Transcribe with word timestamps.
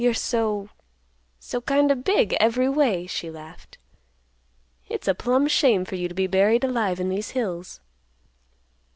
You're 0.03 0.15
so—so 0.15 1.61
kind 1.61 1.91
o' 1.91 1.93
big 1.93 2.35
every 2.39 2.67
way," 2.67 3.05
she 3.05 3.29
laughed. 3.29 3.77
"It's 4.89 5.07
a 5.07 5.13
plumb 5.13 5.47
shame 5.47 5.85
for 5.85 5.93
you 5.95 6.07
to 6.07 6.15
be 6.15 6.25
buried 6.25 6.63
alive 6.63 6.99
in 6.99 7.09
these 7.09 7.29
hills." 7.37 7.81